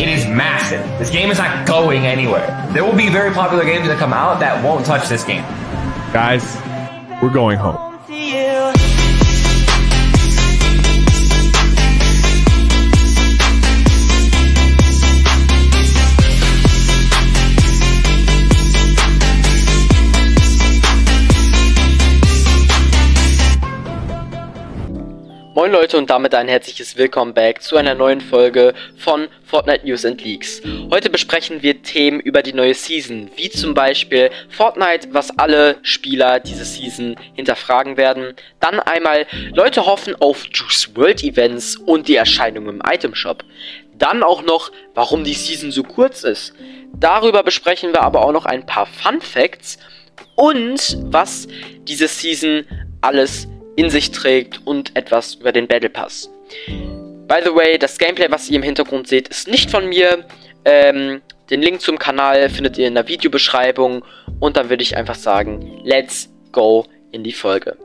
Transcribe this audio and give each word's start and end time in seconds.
it 0.00 0.08
is 0.08 0.26
massive. 0.26 0.84
This 0.98 1.10
game 1.10 1.30
is 1.30 1.38
not 1.38 1.66
going 1.66 2.06
anywhere. 2.06 2.46
There 2.72 2.84
will 2.84 2.96
be 2.96 3.08
very 3.08 3.32
popular 3.32 3.64
games 3.64 3.86
that 3.86 3.98
come 3.98 4.12
out 4.12 4.40
that 4.40 4.62
won't 4.64 4.84
touch 4.84 5.08
this 5.08 5.22
game. 5.24 5.42
Guys, 6.12 6.56
we're 7.22 7.32
going 7.32 7.58
home. 7.58 7.93
Leute 25.74 25.98
und 25.98 26.08
damit 26.08 26.36
ein 26.36 26.46
herzliches 26.46 26.96
Willkommen 26.96 27.34
back 27.34 27.60
zu 27.60 27.76
einer 27.76 27.96
neuen 27.96 28.20
Folge 28.20 28.74
von 28.96 29.26
Fortnite 29.44 29.84
News 29.84 30.04
and 30.04 30.22
Leaks. 30.22 30.62
Heute 30.92 31.10
besprechen 31.10 31.64
wir 31.64 31.82
Themen 31.82 32.20
über 32.20 32.44
die 32.44 32.52
neue 32.52 32.74
Season, 32.74 33.28
wie 33.34 33.50
zum 33.50 33.74
Beispiel 33.74 34.30
Fortnite, 34.50 35.08
was 35.10 35.36
alle 35.36 35.78
Spieler 35.82 36.38
diese 36.38 36.64
Season 36.64 37.16
hinterfragen 37.34 37.96
werden. 37.96 38.36
Dann 38.60 38.78
einmal 38.78 39.26
Leute 39.52 39.84
hoffen 39.84 40.14
auf 40.14 40.46
Juice 40.46 40.94
World 40.94 41.24
Events 41.24 41.74
und 41.74 42.06
die 42.06 42.14
Erscheinung 42.14 42.68
im 42.68 42.80
Item 42.88 43.16
Shop. 43.16 43.42
Dann 43.98 44.22
auch 44.22 44.42
noch, 44.42 44.70
warum 44.94 45.24
die 45.24 45.34
Season 45.34 45.72
so 45.72 45.82
kurz 45.82 46.22
ist. 46.22 46.54
Darüber 46.92 47.42
besprechen 47.42 47.92
wir 47.92 48.02
aber 48.02 48.24
auch 48.24 48.32
noch 48.32 48.46
ein 48.46 48.64
paar 48.64 48.86
Fun 48.86 49.20
Facts 49.20 49.78
und 50.36 50.98
was 51.00 51.48
diese 51.88 52.06
Season 52.06 52.64
alles 53.00 53.48
in 53.76 53.90
sich 53.90 54.10
trägt 54.10 54.60
und 54.64 54.96
etwas 54.96 55.34
über 55.34 55.52
den 55.52 55.66
Battle 55.66 55.90
Pass. 55.90 56.30
By 57.26 57.40
the 57.42 57.54
way, 57.54 57.78
das 57.78 57.98
Gameplay, 57.98 58.30
was 58.30 58.48
ihr 58.50 58.56
im 58.56 58.62
Hintergrund 58.62 59.08
seht, 59.08 59.28
ist 59.28 59.48
nicht 59.48 59.70
von 59.70 59.88
mir. 59.88 60.24
Ähm, 60.64 61.22
den 61.50 61.62
Link 61.62 61.80
zum 61.80 61.98
Kanal 61.98 62.48
findet 62.50 62.78
ihr 62.78 62.86
in 62.86 62.94
der 62.94 63.08
Videobeschreibung. 63.08 64.04
Und 64.40 64.56
dann 64.56 64.70
würde 64.70 64.82
ich 64.82 64.96
einfach 64.96 65.14
sagen, 65.14 65.80
let's 65.84 66.28
go 66.52 66.86
in 67.12 67.24
die 67.24 67.32
Folge. 67.32 67.76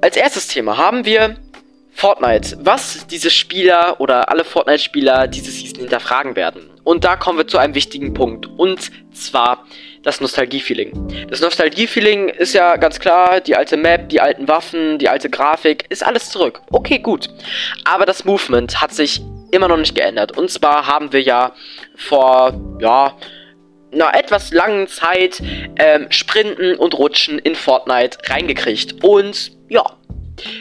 Als 0.00 0.16
erstes 0.16 0.48
Thema 0.48 0.76
haben 0.76 1.04
wir 1.04 1.36
Fortnite, 1.92 2.58
was 2.60 3.06
diese 3.06 3.30
Spieler 3.30 4.00
oder 4.00 4.30
alle 4.30 4.44
Fortnite-Spieler 4.44 5.28
diese 5.28 5.50
Season 5.50 5.80
hinterfragen 5.80 6.36
werden. 6.36 6.68
Und 6.84 7.04
da 7.04 7.16
kommen 7.16 7.38
wir 7.38 7.46
zu 7.46 7.56
einem 7.56 7.74
wichtigen 7.74 8.12
Punkt. 8.12 8.46
Und 8.46 8.90
zwar 9.12 9.66
das 10.06 10.20
Nostalgie-Feeling. 10.20 11.26
Das 11.28 11.40
Nostalgie-Feeling 11.40 12.28
ist 12.28 12.54
ja 12.54 12.76
ganz 12.76 13.00
klar, 13.00 13.40
die 13.40 13.56
alte 13.56 13.76
Map, 13.76 14.08
die 14.08 14.20
alten 14.20 14.46
Waffen, 14.46 14.98
die 14.98 15.08
alte 15.08 15.28
Grafik, 15.28 15.84
ist 15.88 16.06
alles 16.06 16.30
zurück. 16.30 16.62
Okay, 16.70 17.00
gut. 17.00 17.28
Aber 17.84 18.06
das 18.06 18.24
Movement 18.24 18.80
hat 18.80 18.94
sich 18.94 19.20
immer 19.50 19.66
noch 19.66 19.76
nicht 19.76 19.96
geändert. 19.96 20.38
Und 20.38 20.48
zwar 20.48 20.86
haben 20.86 21.12
wir 21.12 21.22
ja 21.22 21.54
vor, 21.96 22.54
ja, 22.80 23.16
einer 23.92 24.14
etwas 24.14 24.52
langen 24.52 24.86
Zeit 24.86 25.42
ähm, 25.76 26.06
Sprinten 26.10 26.76
und 26.76 26.94
Rutschen 26.94 27.40
in 27.40 27.56
Fortnite 27.56 28.18
reingekriegt. 28.28 29.02
Und 29.02 29.50
ja, 29.68 29.82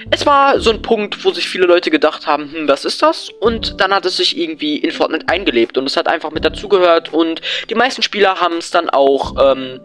es 0.09 0.25
war 0.25 0.59
so 0.59 0.71
ein 0.71 0.81
Punkt, 0.81 1.23
wo 1.25 1.31
sich 1.31 1.47
viele 1.47 1.65
Leute 1.65 1.91
gedacht 1.91 2.27
haben, 2.27 2.51
hm, 2.51 2.67
was 2.67 2.85
ist 2.85 3.01
das? 3.01 3.29
Und 3.39 3.79
dann 3.81 3.93
hat 3.93 4.05
es 4.05 4.17
sich 4.17 4.37
irgendwie 4.37 4.77
in 4.77 4.91
Fortnite 4.91 5.27
eingelebt 5.27 5.77
und 5.77 5.85
es 5.85 5.97
hat 5.97 6.07
einfach 6.07 6.31
mit 6.31 6.45
dazugehört 6.45 7.13
und 7.13 7.41
die 7.69 7.75
meisten 7.75 8.01
Spieler 8.01 8.39
haben 8.39 8.57
es 8.57 8.71
dann 8.71 8.89
auch, 8.89 9.35
ähm, 9.39 9.79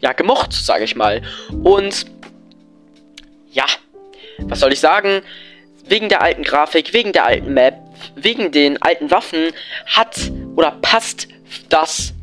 ja, 0.00 0.12
gemocht, 0.12 0.52
sage 0.52 0.84
ich 0.84 0.96
mal. 0.96 1.22
Und 1.62 2.06
ja, 3.52 3.66
was 4.38 4.60
soll 4.60 4.72
ich 4.72 4.80
sagen? 4.80 5.22
Wegen 5.86 6.08
der 6.08 6.22
alten 6.22 6.42
Grafik, 6.42 6.92
wegen 6.92 7.12
der 7.12 7.26
alten 7.26 7.54
Map, 7.54 7.74
wegen 8.14 8.50
den 8.50 8.80
alten 8.82 9.10
Waffen 9.10 9.52
hat 9.86 10.16
oder 10.56 10.72
passt 10.82 11.28
das 11.68 12.14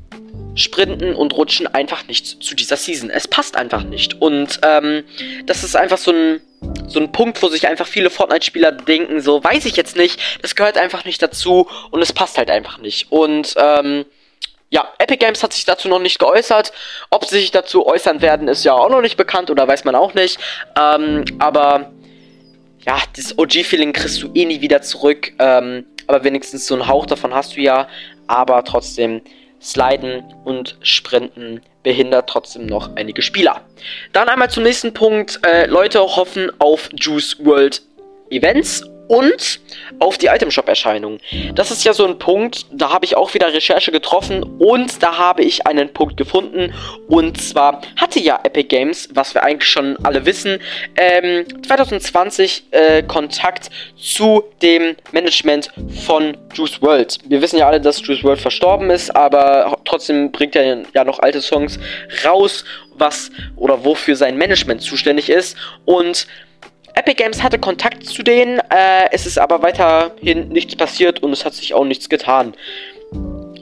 Sprinten 0.60 1.16
und 1.16 1.34
Rutschen 1.36 1.68
einfach 1.68 2.08
nicht 2.08 2.44
zu 2.44 2.56
dieser 2.56 2.78
Season. 2.78 3.10
Es 3.10 3.28
passt 3.28 3.56
einfach 3.56 3.84
nicht. 3.84 4.22
Und 4.22 4.60
ähm, 4.64 5.04
das 5.46 5.64
ist 5.64 5.76
einfach 5.76 5.98
so 5.98 6.12
ein, 6.12 6.42
so 6.88 7.00
ein 7.00 7.12
Punkt, 7.12 7.42
wo 7.42 7.48
sich 7.48 7.68
einfach 7.68 7.88
viele 7.88 8.10
Fortnite-Spieler 8.10 8.72
denken, 8.72 9.22
so 9.22 9.44
weiß 9.44 9.66
ich 9.66 9.76
jetzt 9.76 9.96
nicht, 9.96 10.20
das 10.42 10.56
gehört 10.56 10.78
einfach 10.78 11.06
nicht 11.06 11.22
dazu 11.22 11.68
und 11.92 12.02
es 12.02 12.14
passt 12.14 12.38
halt 12.38 12.50
einfach 12.50 12.78
nicht. 12.80 13.12
Und 13.12 13.54
ähm, 13.58 14.06
ja, 14.70 14.88
Epic 15.00 15.18
Games 15.18 15.42
hat 15.44 15.54
sich 15.54 15.66
dazu 15.66 15.88
noch 15.88 16.00
nicht 16.00 16.20
geäußert. 16.20 16.72
Ob 17.10 17.26
sie 17.26 17.40
sich 17.40 17.52
dazu 17.52 17.88
äußern 17.88 18.22
werden, 18.22 18.48
ist 18.48 18.64
ja 18.64 18.74
auch 18.74 18.90
noch 18.90 19.02
nicht 19.02 19.18
bekannt 19.18 19.50
oder 19.50 19.68
weiß 19.68 19.84
man 19.84 19.96
auch 19.96 20.14
nicht. 20.14 20.40
Ähm, 20.80 21.26
aber 21.40 21.92
ja, 22.86 22.98
das 23.16 23.38
OG-Feeling 23.38 23.94
kriegst 23.94 24.22
du 24.22 24.32
eh 24.34 24.46
nie 24.46 24.62
wieder 24.62 24.82
zurück. 24.82 25.34
Ähm, 25.40 25.86
aber 26.08 26.24
wenigstens 26.24 26.68
so 26.68 26.76
einen 26.76 26.88
Hauch 26.88 27.06
davon 27.06 27.34
hast 27.34 27.56
du 27.56 27.62
ja. 27.62 27.88
Aber 28.28 28.64
trotzdem, 28.64 29.22
Sliden 29.62 30.24
und 30.44 30.78
Sprinten 30.82 31.62
behindert 31.84 32.30
trotzdem 32.30 32.66
noch 32.66 32.96
einige 32.96 33.22
Spieler. 33.22 33.62
Dann 34.14 34.30
einmal 34.30 34.50
zum 34.50 34.64
nächsten 34.64 34.94
Punkt. 34.94 35.40
Äh, 35.46 35.66
Leute 35.68 36.00
hoffen 36.00 36.52
auf 36.60 36.90
Juice 36.94 37.38
World 37.44 37.82
Events 38.30 38.84
und 39.10 39.60
auf 39.98 40.18
die 40.18 40.28
Item 40.28 40.52
Shop 40.52 40.70
Erscheinung. 40.70 41.18
Das 41.56 41.72
ist 41.72 41.84
ja 41.84 41.94
so 41.94 42.06
ein 42.06 42.20
Punkt, 42.20 42.68
da 42.72 42.92
habe 42.92 43.06
ich 43.06 43.18
auch 43.18 43.34
wieder 43.34 43.52
Recherche 43.52 43.92
getroffen 43.92 44.44
und 44.60 45.02
da 45.02 45.18
habe 45.18 45.44
ich 45.44 45.66
einen 45.66 45.92
Punkt 45.92 46.16
gefunden 46.16 46.74
und 47.08 47.42
zwar 47.42 47.82
hatte 47.98 48.20
ja 48.20 48.40
Epic 48.44 48.68
Games, 48.70 49.10
was 49.12 49.34
wir 49.34 49.44
eigentlich 49.44 49.70
schon 49.70 49.98
alle 50.04 50.26
wissen, 50.26 50.60
ähm, 50.96 51.44
2020 51.66 52.66
äh, 52.70 53.04
Kontakt 53.04 53.72
zu 53.98 54.44
dem 54.62 54.96
Management 55.12 55.72
von 56.06 56.38
Juice 56.54 56.80
World. 56.82 57.18
Wir 57.26 57.42
wissen 57.42 57.58
ja 57.58 57.68
alle, 57.68 57.82
dass 57.82 58.06
Juice 58.06 58.24
World 58.24 58.40
verstorben 58.40 58.92
ist, 58.92 59.16
aber 59.16 59.76
trotzdem 59.86 60.32
bringt 60.32 60.56
er 60.56 60.84
ja 60.94 61.04
noch 61.04 61.18
alte 61.18 61.42
Songs 61.42 61.80
raus, 62.24 62.64
was 62.96 63.32
oder 63.56 63.84
wofür 63.84 64.16
sein 64.16 64.38
Management 64.38 64.82
zuständig 64.82 65.30
ist 65.30 65.58
und 65.86 66.28
Epic 67.00 67.16
Games 67.16 67.42
hatte 67.42 67.60
Kontakt 67.60 68.06
zu 68.06 68.24
denen, 68.24 68.60
äh, 68.60 69.10
es 69.12 69.26
ist 69.26 69.40
aber 69.40 69.62
weiterhin 69.62 70.50
nichts 70.50 70.76
passiert 70.76 71.24
und 71.24 71.32
es 71.32 71.46
hat 71.46 71.54
sich 71.54 71.74
auch 71.74 71.86
nichts 71.86 72.10
getan. 72.10 72.54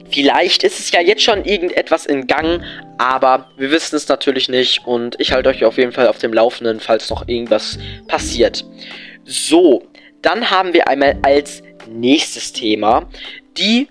Vielleicht 0.10 0.64
ist 0.64 0.80
es 0.80 0.90
ja 0.90 1.02
jetzt 1.02 1.22
schon 1.22 1.46
irgendetwas 1.46 2.08
in 2.08 2.26
Gang, 2.26 2.64
aber 2.98 3.52
wir 3.56 3.70
wissen 3.70 3.96
es 3.96 4.08
natürlich 4.08 4.50
nicht 4.50 4.88
und 4.88 5.18
ich 5.20 5.34
halte 5.34 5.50
euch 5.50 5.64
auf 5.66 5.78
jeden 5.78 5.92
Fall 5.92 6.08
auf 6.08 6.18
dem 6.18 6.34
Laufenden, 6.34 6.80
falls 6.80 7.12
noch 7.12 7.28
irgendwas 7.28 7.78
passiert. 8.08 8.66
So, 9.24 9.84
dann 10.24 10.50
haben 10.50 10.74
wir 10.74 10.88
einmal 10.88 11.20
als 11.22 11.62
nächstes 11.88 12.54
Thema 12.54 13.08
die 13.56 13.88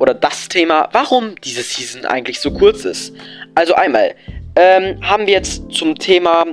oder 0.00 0.12
das 0.12 0.48
Thema, 0.48 0.88
warum 0.90 1.36
diese 1.44 1.62
Season 1.62 2.04
eigentlich 2.04 2.40
so 2.40 2.50
kurz 2.50 2.84
ist. 2.84 3.14
Also 3.54 3.74
einmal 3.74 4.16
ähm, 4.56 4.98
haben 5.08 5.28
wir 5.28 5.34
jetzt 5.34 5.70
zum 5.70 5.96
Thema 5.96 6.46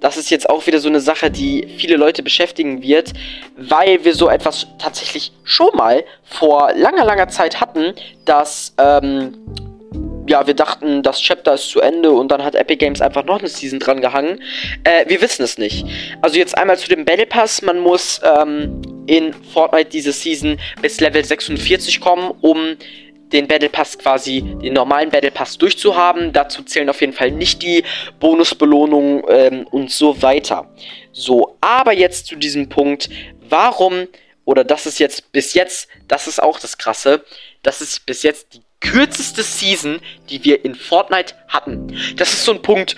das 0.00 0.16
ist 0.16 0.30
jetzt 0.30 0.48
auch 0.48 0.66
wieder 0.66 0.78
so 0.78 0.88
eine 0.88 1.00
Sache, 1.00 1.30
die 1.30 1.74
viele 1.78 1.96
Leute 1.96 2.22
beschäftigen 2.22 2.82
wird, 2.82 3.12
weil 3.56 4.04
wir 4.04 4.14
so 4.14 4.28
etwas 4.28 4.66
tatsächlich 4.78 5.32
schon 5.44 5.74
mal 5.74 6.04
vor 6.24 6.72
langer, 6.74 7.04
langer 7.04 7.28
Zeit 7.28 7.60
hatten, 7.60 7.94
dass, 8.24 8.74
ähm, 8.78 9.34
ja, 10.28 10.46
wir 10.46 10.54
dachten, 10.54 11.02
das 11.02 11.20
Chapter 11.20 11.54
ist 11.54 11.70
zu 11.70 11.80
Ende 11.80 12.10
und 12.10 12.30
dann 12.30 12.44
hat 12.44 12.54
Epic 12.54 12.76
Games 12.76 13.00
einfach 13.00 13.24
noch 13.24 13.38
eine 13.38 13.48
Season 13.48 13.78
dran 13.78 14.00
gehangen. 14.00 14.40
Äh, 14.84 15.08
wir 15.08 15.20
wissen 15.22 15.42
es 15.42 15.58
nicht. 15.58 15.86
Also 16.20 16.36
jetzt 16.38 16.56
einmal 16.56 16.76
zu 16.76 16.88
dem 16.88 17.04
Battle 17.04 17.26
Pass. 17.26 17.62
Man 17.62 17.80
muss 17.80 18.20
ähm, 18.22 18.82
in 19.06 19.32
Fortnite 19.32 19.88
diese 19.90 20.12
Season 20.12 20.60
bis 20.82 21.00
Level 21.00 21.24
46 21.24 22.00
kommen, 22.00 22.32
um 22.42 22.76
den 23.32 23.46
Battle 23.46 23.68
Pass 23.68 23.98
quasi, 23.98 24.42
den 24.42 24.72
normalen 24.72 25.10
Battle 25.10 25.30
Pass 25.30 25.58
durchzuhaben. 25.58 26.32
Dazu 26.32 26.62
zählen 26.62 26.88
auf 26.88 27.00
jeden 27.00 27.12
Fall 27.12 27.30
nicht 27.30 27.62
die 27.62 27.84
Bonusbelohnungen 28.20 29.22
ähm, 29.28 29.66
und 29.70 29.90
so 29.90 30.22
weiter. 30.22 30.70
So, 31.12 31.56
aber 31.60 31.92
jetzt 31.92 32.26
zu 32.26 32.36
diesem 32.36 32.68
Punkt, 32.68 33.08
warum, 33.48 34.08
oder 34.44 34.64
das 34.64 34.86
ist 34.86 34.98
jetzt 34.98 35.32
bis 35.32 35.54
jetzt, 35.54 35.88
das 36.06 36.26
ist 36.26 36.42
auch 36.42 36.58
das 36.58 36.78
Krasse, 36.78 37.24
das 37.62 37.80
ist 37.80 38.06
bis 38.06 38.22
jetzt 38.22 38.54
die 38.54 38.62
kürzeste 38.80 39.42
Season, 39.42 40.00
die 40.30 40.44
wir 40.44 40.64
in 40.64 40.74
Fortnite 40.74 41.34
hatten. 41.48 41.96
Das 42.16 42.32
ist 42.32 42.44
so 42.44 42.52
ein 42.52 42.62
Punkt, 42.62 42.96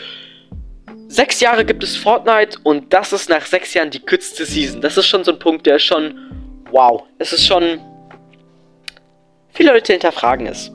sechs 1.09 1.41
Jahre 1.41 1.65
gibt 1.65 1.83
es 1.83 1.97
Fortnite 1.97 2.59
und 2.63 2.93
das 2.93 3.13
ist 3.13 3.29
nach 3.29 3.47
sechs 3.47 3.75
Jahren 3.75 3.91
die 3.91 4.01
kürzeste 4.01 4.45
Season. 4.45 4.81
Das 4.81 4.97
ist 4.97 5.07
schon 5.07 5.25
so 5.25 5.33
ein 5.33 5.39
Punkt, 5.39 5.67
der 5.67 5.77
ist 5.77 5.85
schon, 5.85 6.65
wow, 6.71 7.05
es 7.19 7.33
ist 7.33 7.47
schon 7.47 7.81
viele 9.53 9.73
Leute 9.73 9.93
hinterfragen 9.93 10.47
es. 10.47 10.71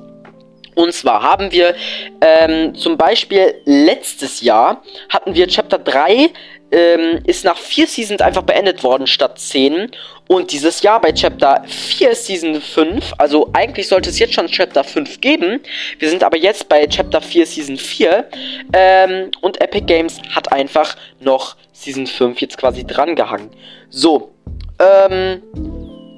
Und 0.75 0.93
zwar 0.93 1.23
haben 1.23 1.51
wir 1.51 1.73
ähm, 2.21 2.75
zum 2.75 2.97
Beispiel 2.97 3.55
letztes 3.63 4.41
Jahr 4.41 4.83
hatten 5.09 5.33
wir 5.33 5.47
Chapter 5.47 5.77
3 5.77 6.29
ähm, 6.71 7.21
ist 7.25 7.45
nach 7.45 7.57
4 7.57 7.87
Seasons 7.87 8.21
einfach 8.21 8.41
beendet 8.41 8.83
worden 8.83 9.07
statt 9.07 9.39
10. 9.39 9.91
Und 10.27 10.51
dieses 10.51 10.81
Jahr 10.81 10.99
bei 10.99 11.11
Chapter 11.11 11.63
4 11.65 12.11
ist 12.11 12.25
Season 12.25 12.59
5. 12.59 13.13
Also 13.17 13.49
eigentlich 13.53 13.87
sollte 13.87 14.09
es 14.09 14.19
jetzt 14.19 14.33
schon 14.33 14.47
Chapter 14.47 14.83
5 14.83 15.21
geben. 15.21 15.61
Wir 15.99 16.09
sind 16.09 16.23
aber 16.23 16.37
jetzt 16.37 16.67
bei 16.67 16.85
Chapter 16.87 17.21
4 17.21 17.45
Season 17.45 17.77
4. 17.77 18.25
Ähm, 18.73 19.31
und 19.41 19.61
Epic 19.61 19.85
Games 19.85 20.19
hat 20.35 20.51
einfach 20.51 20.95
noch 21.19 21.55
Season 21.71 22.07
5 22.07 22.41
jetzt 22.41 22.57
quasi 22.57 22.85
drangehangen. 22.85 23.49
So. 23.89 24.33
Ähm 24.79 25.41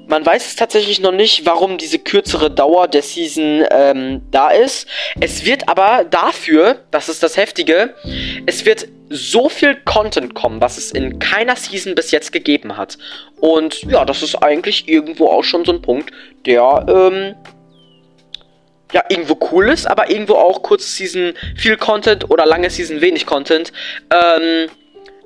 man 0.08 0.24
weiß 0.24 0.46
es 0.46 0.56
tatsächlich 0.56 1.00
noch 1.00 1.12
nicht, 1.12 1.44
warum 1.44 1.76
diese 1.76 1.98
kürzere 1.98 2.50
Dauer 2.50 2.88
der 2.88 3.02
Season 3.02 3.64
ähm, 3.70 4.22
da 4.30 4.50
ist. 4.50 4.88
Es 5.20 5.44
wird 5.44 5.68
aber 5.68 6.04
dafür, 6.04 6.80
das 6.90 7.08
ist 7.08 7.22
das 7.22 7.36
Heftige, 7.36 7.94
es 8.46 8.64
wird 8.64 8.88
so 9.10 9.48
viel 9.48 9.76
Content 9.84 10.34
kommen, 10.34 10.60
was 10.60 10.78
es 10.78 10.92
in 10.92 11.18
keiner 11.18 11.56
Season 11.56 11.94
bis 11.94 12.10
jetzt 12.10 12.32
gegeben 12.32 12.76
hat. 12.76 12.98
Und 13.40 13.82
ja, 13.82 14.04
das 14.04 14.22
ist 14.22 14.34
eigentlich 14.36 14.88
irgendwo 14.88 15.28
auch 15.28 15.44
schon 15.44 15.64
so 15.64 15.72
ein 15.72 15.82
Punkt, 15.82 16.10
der 16.46 16.86
ähm, 16.88 17.34
ja, 18.92 19.02
irgendwo 19.10 19.38
cool 19.52 19.68
ist, 19.68 19.86
aber 19.86 20.10
irgendwo 20.10 20.34
auch 20.34 20.62
kurze 20.62 20.88
Season 20.88 21.34
viel 21.56 21.76
Content 21.76 22.30
oder 22.30 22.46
lange 22.46 22.70
Season 22.70 23.02
wenig 23.02 23.26
Content. 23.26 23.72
Ähm, 24.10 24.70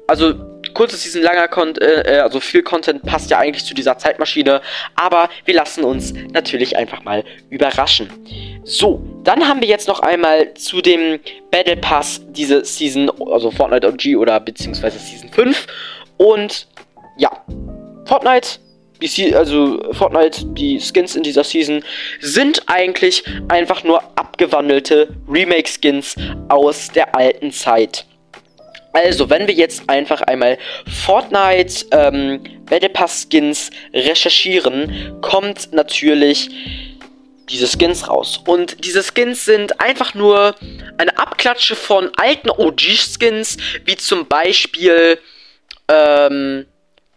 also 0.09 0.35
kurze 0.83 0.97
Season, 0.97 1.23
langer 1.23 1.47
Content, 1.47 1.81
äh, 1.81 2.17
äh, 2.17 2.19
also 2.19 2.41
viel 2.41 2.65
Content 2.65 3.05
passt 3.05 3.31
ja 3.31 3.39
eigentlich 3.39 3.65
zu 3.65 3.73
dieser 3.73 3.99
Zeitmaschine, 3.99 4.61
aber 4.97 5.29
wir 5.45 5.55
lassen 5.55 5.85
uns 5.85 6.13
natürlich 6.33 6.77
einfach 6.77 7.05
mal 7.05 7.23
überraschen. 7.51 8.11
So, 8.65 9.01
dann 9.23 9.47
haben 9.47 9.61
wir 9.61 9.69
jetzt 9.69 9.87
noch 9.87 10.01
einmal 10.01 10.55
zu 10.55 10.81
dem 10.81 11.21
Battle 11.53 11.77
Pass 11.77 12.21
diese 12.31 12.65
Season, 12.65 13.09
also 13.31 13.53
Fortnite 13.53 13.87
OG 13.87 14.17
oder 14.19 14.41
beziehungsweise 14.41 14.99
Season 14.99 15.29
5 15.29 15.69
und 16.17 16.67
ja, 17.17 17.31
Fortnite 18.07 18.59
die, 19.01 19.35
also 19.37 19.81
Fortnite, 19.93 20.47
die 20.47 20.81
Skins 20.81 21.15
in 21.15 21.23
dieser 21.23 21.45
Season, 21.45 21.85
sind 22.21 22.63
eigentlich 22.67 23.23
einfach 23.49 23.85
nur 23.85 24.03
abgewandelte 24.17 25.15
Remake-Skins 25.29 26.17
aus 26.49 26.89
der 26.89 27.15
alten 27.15 27.53
Zeit. 27.53 28.05
Also, 28.93 29.31
wenn 29.31 29.47
wir 29.47 29.55
jetzt 29.55 29.89
einfach 29.89 30.21
einmal 30.23 30.59
Fortnite 30.87 31.87
ähm, 31.93 32.43
Battle 32.69 32.91
Pass 32.91 33.27
Skins 33.31 33.71
recherchieren, 33.95 35.19
kommt 35.23 35.73
natürlich 35.73 36.51
diese 37.49 37.67
Skins 37.67 38.09
raus. 38.09 38.41
Und 38.47 38.85
diese 38.85 39.03
Skins 39.03 39.45
sind 39.45 39.81
einfach 39.81 40.15
nur 40.15 40.55
eine 40.99 41.17
Abklatsche 41.19 41.77
von 41.77 42.11
alten 42.17 42.51
OG-Skins, 42.51 43.57
wie 43.85 43.97
zum 43.97 44.27
Beispiel 44.27 45.19
ähm, 45.89 46.67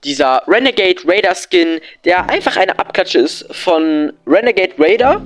dieser 0.04 0.44
Renegade 0.48 1.02
Raider 1.06 1.34
Skin, 1.36 1.80
der 2.04 2.30
einfach 2.30 2.58
eine 2.58 2.78
Abklatsche 2.78 3.20
ist 3.20 3.54
von 3.54 4.14
Renegade 4.28 4.74
Raider, 4.78 5.26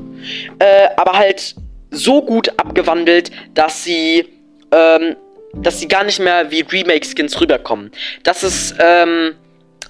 äh, 0.60 0.88
aber 0.96 1.14
halt 1.14 1.56
so 1.92 2.22
gut 2.22 2.50
abgewandelt, 2.58 3.32
dass 3.54 3.84
sie, 3.84 4.28
ähm, 4.72 5.16
dass 5.54 5.80
sie 5.80 5.88
gar 5.88 6.04
nicht 6.04 6.20
mehr 6.20 6.52
wie 6.52 6.62
Remake-Skins 6.62 7.40
rüberkommen. 7.40 7.92
Das 8.24 8.44
ist 8.44 8.76
ähm, 8.80 9.36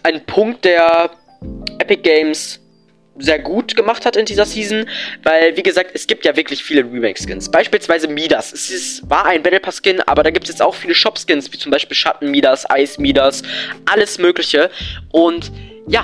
ein 0.03 0.25
Punkt, 0.25 0.65
der 0.65 1.11
Epic 1.79 2.01
Games 2.01 2.59
sehr 3.21 3.39
gut 3.39 3.75
gemacht 3.75 4.05
hat 4.05 4.15
in 4.15 4.25
dieser 4.25 4.45
Season, 4.45 4.85
weil, 5.23 5.55
wie 5.57 5.63
gesagt, 5.63 5.91
es 5.93 6.07
gibt 6.07 6.25
ja 6.25 6.35
wirklich 6.35 6.63
viele 6.63 6.83
Remake-Skins. 6.83 7.51
Beispielsweise 7.51 8.07
Midas. 8.07 8.53
Es 8.53 8.69
ist, 8.69 9.09
war 9.09 9.25
ein 9.25 9.43
Battle 9.43 9.59
Pass-Skin, 9.59 10.01
aber 10.01 10.23
da 10.23 10.29
gibt 10.29 10.45
es 10.45 10.51
jetzt 10.51 10.61
auch 10.61 10.73
viele 10.73 10.95
Shop-Skins, 10.95 11.51
wie 11.51 11.57
zum 11.57 11.71
Beispiel 11.71 11.95
Schatten 11.95 12.31
Midas, 12.31 12.69
Eis 12.69 12.97
Midas, 12.97 13.43
alles 13.85 14.17
Mögliche. 14.17 14.69
Und 15.11 15.51
ja, 15.87 16.03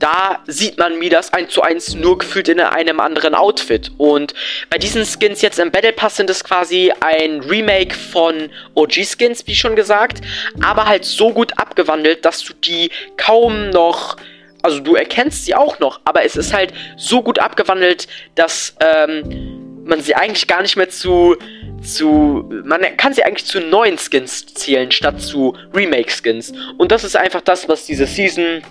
da 0.00 0.40
sieht 0.46 0.78
man 0.78 0.98
Midas 0.98 1.32
1 1.32 1.52
zu 1.52 1.62
1 1.62 1.94
nur 1.94 2.18
gefühlt 2.18 2.48
in 2.48 2.58
einem 2.58 2.98
anderen 2.98 3.34
Outfit. 3.34 3.92
Und 3.98 4.34
bei 4.70 4.78
diesen 4.78 5.04
Skins 5.04 5.42
jetzt 5.42 5.58
im 5.58 5.70
Battle 5.70 5.92
Pass 5.92 6.16
sind 6.16 6.30
es 6.30 6.42
quasi 6.42 6.92
ein 7.00 7.40
Remake 7.40 7.94
von 7.94 8.50
OG-Skins, 8.74 9.46
wie 9.46 9.54
schon 9.54 9.76
gesagt, 9.76 10.22
aber 10.62 10.86
halt 10.86 11.04
so 11.04 11.32
gut 11.32 11.58
abgewandelt, 11.58 12.24
dass 12.24 12.42
du 12.42 12.54
die 12.54 12.90
kaum 13.16 13.70
noch 13.70 14.16
also 14.62 14.80
du 14.80 14.94
erkennst 14.94 15.46
sie 15.46 15.54
auch 15.54 15.78
noch, 15.78 16.00
aber 16.04 16.22
es 16.22 16.36
ist 16.36 16.52
halt 16.52 16.74
so 16.98 17.22
gut 17.22 17.38
abgewandelt, 17.38 18.08
dass 18.34 18.76
ähm, 18.80 19.80
man 19.86 20.02
sie 20.02 20.14
eigentlich 20.14 20.46
gar 20.46 20.60
nicht 20.60 20.76
mehr 20.76 20.90
zu 20.90 21.36
zu 21.82 22.46
man 22.64 22.82
kann 22.98 23.14
sie 23.14 23.24
eigentlich 23.24 23.46
zu 23.46 23.58
neuen 23.58 23.96
Skins 23.96 24.52
zählen 24.52 24.90
statt 24.90 25.22
zu 25.22 25.56
Remake 25.74 26.12
Skins 26.12 26.52
und 26.76 26.92
das 26.92 27.04
ist 27.04 27.16
einfach 27.16 27.40
das, 27.40 27.70
was 27.70 27.86
diese 27.86 28.06
Season 28.06 28.62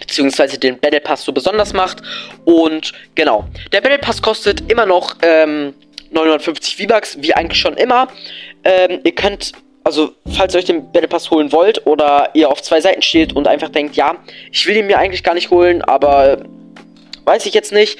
beziehungsweise 0.00 0.58
den 0.58 0.78
Battle 0.78 1.00
Pass 1.00 1.24
so 1.24 1.32
besonders 1.32 1.72
macht 1.72 2.02
und 2.44 2.92
genau 3.14 3.46
der 3.72 3.80
Battle 3.80 3.98
Pass 3.98 4.22
kostet 4.22 4.70
immer 4.70 4.86
noch 4.86 5.16
ähm, 5.22 5.74
950 6.10 6.76
V-Bucks 6.76 7.18
wie 7.20 7.34
eigentlich 7.34 7.60
schon 7.60 7.76
immer. 7.76 8.08
Ähm, 8.64 9.00
ihr 9.04 9.14
könnt 9.14 9.52
also 9.84 10.12
falls 10.36 10.54
ihr 10.54 10.58
euch 10.58 10.66
den 10.66 10.92
Battle 10.92 11.08
Pass 11.08 11.30
holen 11.30 11.50
wollt 11.50 11.86
oder 11.86 12.30
ihr 12.34 12.50
auf 12.50 12.60
zwei 12.60 12.80
Seiten 12.80 13.00
steht 13.00 13.34
und 13.34 13.48
einfach 13.48 13.70
denkt, 13.70 13.96
ja, 13.96 14.16
ich 14.52 14.66
will 14.66 14.76
ihn 14.76 14.86
mir 14.86 14.98
eigentlich 14.98 15.22
gar 15.22 15.34
nicht 15.34 15.50
holen, 15.50 15.80
aber 15.80 16.42
weiß 17.28 17.46
ich 17.46 17.54
jetzt 17.54 17.72
nicht. 17.72 17.98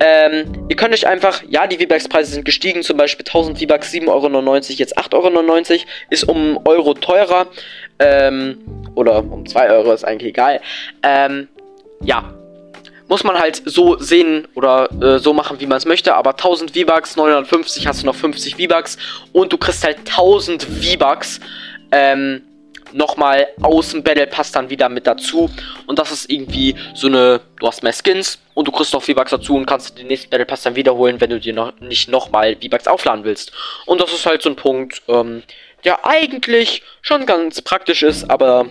Ähm, 0.00 0.66
ihr 0.68 0.76
könnt 0.76 0.92
euch 0.94 1.06
einfach, 1.06 1.42
ja, 1.48 1.66
die 1.66 1.78
V-Bucks-Preise 1.78 2.32
sind 2.32 2.44
gestiegen, 2.44 2.82
zum 2.82 2.96
Beispiel 2.96 3.24
1000 3.26 3.58
V-Bucks 3.58 3.92
7,99 3.92 4.08
Euro, 4.08 4.60
jetzt 4.76 4.98
8,99 4.98 5.70
Euro, 5.70 5.82
ist 6.08 6.24
um 6.24 6.58
Euro 6.64 6.94
teurer. 6.94 7.46
Ähm, 7.98 8.58
oder 8.94 9.18
um 9.18 9.46
2 9.46 9.70
Euro, 9.70 9.92
ist 9.92 10.04
eigentlich 10.04 10.30
egal. 10.30 10.60
Ähm, 11.02 11.48
ja, 12.02 12.24
muss 13.10 13.24
man 13.24 13.38
halt 13.38 13.60
so 13.64 13.98
sehen 13.98 14.46
oder 14.54 14.88
äh, 15.02 15.18
so 15.18 15.32
machen, 15.32 15.58
wie 15.60 15.66
man 15.66 15.78
es 15.78 15.84
möchte. 15.84 16.14
Aber 16.14 16.30
1000 16.30 16.70
V-Bucks, 16.70 17.16
950 17.16 17.86
hast 17.88 18.02
du 18.02 18.06
noch 18.06 18.14
50 18.14 18.54
V-Bucks 18.54 18.98
und 19.32 19.52
du 19.52 19.58
kriegst 19.58 19.84
halt 19.84 19.98
1000 19.98 20.62
V-Bucks 20.62 21.40
ähm, 21.90 22.42
nochmal 22.92 23.48
aus 23.62 23.90
dem 23.90 24.04
Battle 24.04 24.28
Pass 24.28 24.52
dann 24.52 24.70
wieder 24.70 24.88
mit 24.88 25.08
dazu. 25.08 25.50
Und 25.86 25.98
das 25.98 26.12
ist 26.12 26.30
irgendwie 26.30 26.76
so 26.94 27.08
eine, 27.08 27.40
du 27.58 27.66
hast 27.66 27.82
mehr 27.82 27.92
Skins 27.92 28.38
und 28.54 28.68
du 28.68 28.72
kriegst 28.72 28.92
noch 28.92 29.02
V-Bucks 29.02 29.32
dazu 29.32 29.56
und 29.56 29.66
kannst 29.66 29.98
den 29.98 30.06
nächsten 30.06 30.30
Battle 30.30 30.46
Pass 30.46 30.62
dann 30.62 30.76
wiederholen, 30.76 31.20
wenn 31.20 31.30
du 31.30 31.40
dir 31.40 31.52
noch 31.52 31.78
nicht 31.80 32.08
nochmal 32.08 32.56
V-Bucks 32.62 32.86
aufladen 32.86 33.24
willst. 33.24 33.50
Und 33.86 34.00
das 34.00 34.12
ist 34.12 34.24
halt 34.24 34.40
so 34.42 34.50
ein 34.50 34.56
Punkt, 34.56 35.02
ähm, 35.08 35.42
der 35.84 36.06
eigentlich 36.06 36.82
schon 37.02 37.26
ganz 37.26 37.62
praktisch 37.62 38.02
ist, 38.02 38.30
aber 38.30 38.66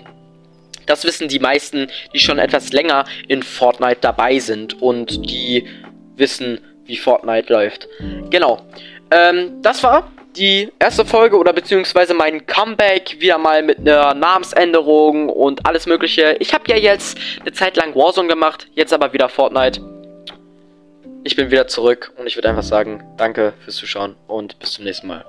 das 0.86 1.04
wissen 1.04 1.28
die 1.28 1.40
meisten, 1.40 1.88
die 2.14 2.20
schon 2.20 2.40
etwas 2.40 2.74
länger 2.74 3.06
in 3.28 3.44
Fortnite 3.44 4.00
dabei 4.02 4.40
sind 4.40 4.82
und 4.82 5.30
die 5.30 5.68
wissen, 6.16 6.60
wie 6.86 6.98
Fortnite 6.98 7.54
läuft. 7.54 7.88
Genau. 8.30 8.62
Ähm, 9.12 9.62
das 9.62 9.84
war 9.84 10.12
die 10.36 10.72
erste 10.80 11.06
Folge 11.06 11.38
oder 11.38 11.54
beziehungsweise 11.54 12.14
mein 12.14 12.46
Comeback 12.46 13.18
wieder 13.20 13.38
mal 13.38 13.64
mit 13.64 13.80
einer 13.80 14.14
Namensänderung 14.14 15.30
und 15.30 15.66
alles 15.66 15.86
mögliche. 15.86 16.36
Ich 16.40 16.54
habe 16.54 16.64
ja 16.68 16.78
jetzt 16.78 17.18
eine 17.42 17.52
Zeit 17.52 17.78
lang 17.78 17.96
Warzone 17.96 18.28
gemacht, 18.28 18.68
jetzt 18.76 18.94
aber 18.94 19.14
wieder 19.14 19.30
Fortnite. 19.30 19.82
Ich 21.24 21.36
bin 21.36 21.52
wieder 21.52 21.68
zurück 21.68 22.14
und 22.18 22.28
ich 22.28 22.36
würde 22.36 22.50
einfach 22.50 22.64
sagen, 22.64 23.04
danke 23.18 23.54
fürs 23.64 23.76
Zuschauen 23.76 24.16
und 24.28 24.58
bis 24.60 24.74
zum 24.74 24.86
nächsten 24.86 25.08
Mal. 25.08 25.26